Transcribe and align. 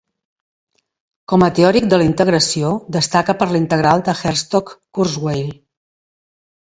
Com 1.33 1.45
a 1.47 1.49
teòric 1.59 1.85
de 1.91 1.99
la 2.01 2.07
integració, 2.07 2.71
destaca 2.97 3.37
per 3.43 3.49
la 3.53 3.61
integral 3.63 4.05
de 4.09 4.17
Henstock-Kurzweil. 4.23 5.57